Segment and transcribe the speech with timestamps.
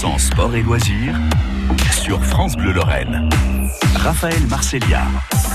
[0.00, 1.14] 100% sport et loisirs
[1.92, 3.28] sur France Bleu Lorraine.
[3.96, 5.02] Raphaël Marcellia.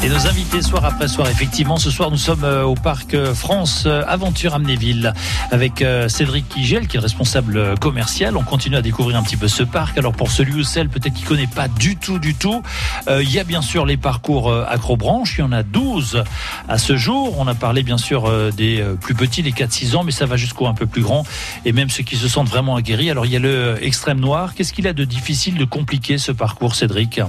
[0.04, 3.34] Et nos invités soir après soir, effectivement, ce soir nous sommes euh, au parc euh,
[3.34, 5.14] France euh, Aventure Amnéville
[5.52, 8.36] avec Cédric Kigel qui est le responsable commercial.
[8.36, 9.98] On continue à découvrir un petit peu ce parc.
[9.98, 12.62] Alors pour celui ou celle peut-être qui connaît pas du tout, du tout,
[13.08, 15.38] il y a bien sûr les parcours acrobranches.
[15.38, 16.24] Il y en a 12
[16.68, 17.36] à ce jour.
[17.40, 20.68] On a parlé bien sûr des plus petits, les 4-6 ans, mais ça va jusqu'au
[20.68, 21.26] un peu plus grand
[21.64, 23.10] et même ceux qui se sentent vraiment aguerris.
[23.12, 24.35] Alors il y a le extrême noir.
[24.56, 27.22] Qu'est-ce qu'il a de difficile, de compliqué ce parcours, Cédric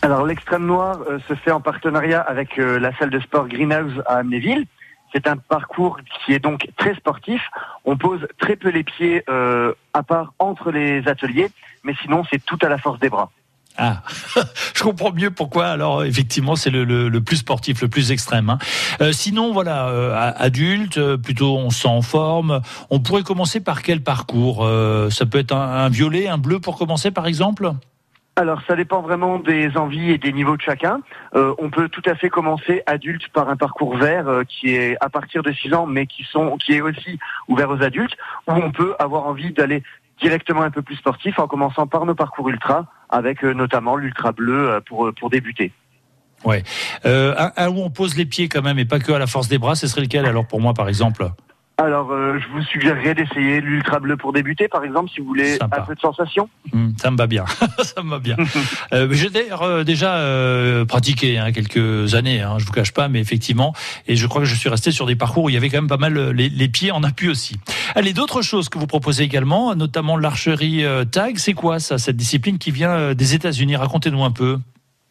[0.00, 4.00] alors l'extrême noir euh, se fait en partenariat avec euh, la salle de sport Greenhouse
[4.06, 4.64] à Amnéville.
[5.12, 7.42] C'est un parcours qui est donc très sportif.
[7.84, 11.50] On pose très peu les pieds euh, à part entre les ateliers,
[11.82, 13.32] mais sinon c'est tout à la force des bras.
[13.78, 14.02] Ah,
[14.74, 15.68] je comprends mieux pourquoi.
[15.68, 18.50] Alors effectivement, c'est le, plus sportif, le plus extrême.
[18.50, 19.12] Hein.
[19.12, 19.86] sinon, voilà,
[20.36, 22.60] adulte, plutôt on s'en forme.
[22.90, 24.68] On pourrait commencer par quel parcours
[25.10, 27.72] Ça peut être un violet, un bleu pour commencer, par exemple?
[28.38, 31.00] Alors, ça dépend vraiment des envies et des niveaux de chacun.
[31.34, 34.96] Euh, on peut tout à fait commencer adulte par un parcours vert euh, qui est
[35.00, 38.52] à partir de 6 ans, mais qui sont qui est aussi ouvert aux adultes, ou
[38.52, 39.82] on peut avoir envie d'aller
[40.20, 44.32] directement un peu plus sportif en commençant par nos parcours ultra, avec euh, notamment l'ultra
[44.32, 45.72] bleu pour pour débuter.
[46.44, 46.62] Ouais,
[47.04, 49.48] un, un, où on pose les pieds quand même et pas que à la force
[49.48, 51.28] des bras, ce serait lequel alors pour moi par exemple?
[51.80, 55.58] Alors, euh, je vous suggérerais d'essayer l'ultra bleu pour débuter, par exemple, si vous voulez
[55.60, 56.48] un peu de sensation.
[56.72, 57.44] Hmm, ça me va bien,
[57.84, 58.36] ça me va bien.
[58.92, 63.06] euh, J'ai d'ailleurs euh, déjà euh, pratiqué hein, quelques années, hein, je vous cache pas,
[63.06, 63.74] mais effectivement,
[64.08, 65.76] et je crois que je suis resté sur des parcours où il y avait quand
[65.76, 67.60] même pas mal les, les pieds en appui aussi.
[67.94, 72.58] Allez, d'autres choses que vous proposez également, notamment l'archerie tag, c'est quoi ça, cette discipline
[72.58, 73.76] qui vient des États-Unis?
[73.76, 74.58] Racontez-nous un peu.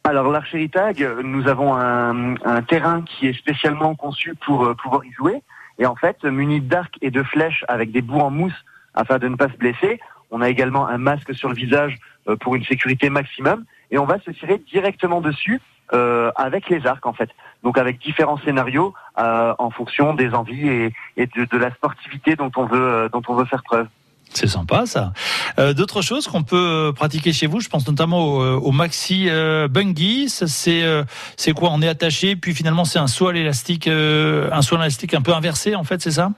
[0.04, 5.42] Alors l'archerie tag, nous avons un, terrain qui est spécialement conçu pour pouvoir y jouer.
[5.80, 9.28] Et en fait, muni d'arc et de flèches avec des bouts en mousse afin de
[9.28, 10.00] ne pas se blesser.
[10.32, 11.98] On a également un masque sur le visage
[12.28, 13.64] euh, pour une sécurité maximum.
[13.92, 15.62] Et on va se tirer directement dessus
[15.94, 17.30] euh, avec les arcs en fait.
[17.64, 22.36] Donc avec différents scénarios euh, en fonction des envies et, et de, de, la sportivité
[22.36, 23.88] dont on veut euh, dont on veut faire preuve.
[24.34, 25.14] C'est sympa ça.
[25.58, 28.72] Euh, D'autres choses qu'on peut euh, pratiquer chez vous, je pense notamment au, euh, au
[28.72, 29.30] maxi
[29.70, 30.28] bungee.
[30.28, 31.04] C'est euh,
[31.38, 31.70] c'est quoi?
[31.72, 35.22] On est attaché, puis finalement c'est un saut à l'élastique, un saut à l'élastique un
[35.22, 36.32] peu inversé en fait, c'est ça?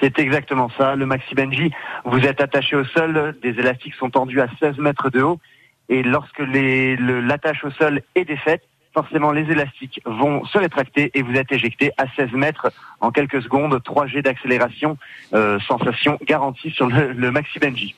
[0.00, 0.94] C'est exactement ça.
[0.94, 1.70] Le maxi bungee,
[2.04, 5.38] vous êtes attaché au sol, des élastiques sont tendus à 16 mètres de haut,
[5.88, 8.62] et lorsque l'attache au sol est défaite,
[8.96, 13.42] forcément les élastiques vont se rétracter et vous êtes éjecté à 16 mètres en quelques
[13.42, 14.96] secondes, 3 G d'accélération,
[15.34, 17.94] euh, sensation garantie sur le, le Maxi Benji.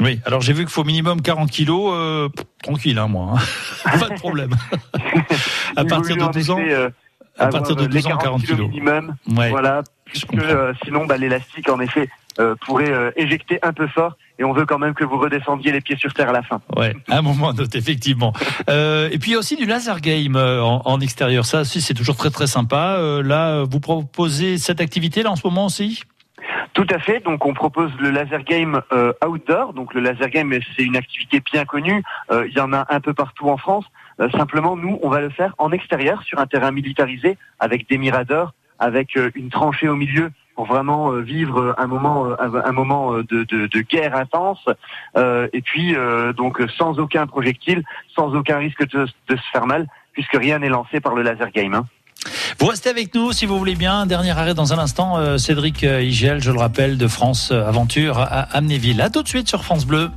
[0.00, 2.28] Oui, alors j'ai vu qu'il faut minimum 40 kilos, euh,
[2.62, 3.98] tranquille, hein, moi, hein.
[3.98, 4.50] pas de problème.
[5.76, 6.60] à partir de 12 ans.
[6.60, 6.90] Euh,
[7.38, 8.68] à partir de 12 ans, 40 kilos.
[8.68, 9.16] minimum.
[9.36, 12.08] Ouais, voilà, puisque euh, sinon, bah, l'élastique, en effet,
[12.38, 15.72] euh, pourrait euh, éjecter un peu fort et on veut quand même que vous redescendiez
[15.72, 16.60] les pieds sur terre à la fin.
[16.76, 18.32] Ouais, un moment note effectivement.
[18.68, 21.46] euh, et puis il y a aussi du laser game euh, en, en extérieur.
[21.46, 22.96] Ça aussi c'est toujours très très sympa.
[22.98, 26.02] Euh, là, vous proposez cette activité là en ce moment aussi?
[26.74, 27.20] Tout à fait.
[27.24, 29.72] Donc, on propose le laser game euh, outdoor.
[29.72, 32.02] Donc, le laser game, c'est une activité bien connue.
[32.30, 33.86] Euh, il y en a un peu partout en France.
[34.20, 37.96] Euh, simplement, nous, on va le faire en extérieur, sur un terrain militarisé, avec des
[37.96, 43.12] miradors, avec une tranchée au milieu pour vraiment euh, vivre un moment, euh, un moment
[43.12, 44.64] euh, de, de, de guerre intense,
[45.52, 45.94] et puis
[46.36, 47.82] donc sans aucun projectile,
[48.14, 51.50] sans aucun risque de, de, se faire mal, puisque rien n'est lancé par le laser
[51.50, 51.74] game.
[51.74, 51.86] Hein.
[52.58, 54.06] Vous restez avec nous si vous voulez bien.
[54.06, 55.38] Dernier arrêt dans un instant.
[55.38, 59.00] Cédric Igel, je le rappelle, de France Aventure à Amnéville.
[59.00, 60.10] À tout de suite sur France Bleu.